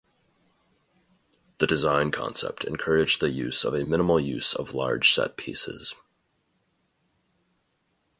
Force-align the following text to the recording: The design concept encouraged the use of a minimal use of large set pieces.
The 1.59 1.67
design 1.67 2.09
concept 2.09 2.63
encouraged 2.63 3.19
the 3.21 3.29
use 3.29 3.63
of 3.63 3.75
a 3.75 3.85
minimal 3.85 4.19
use 4.19 4.55
of 4.55 4.73
large 4.73 5.13
set 5.13 5.37
pieces. 5.37 5.93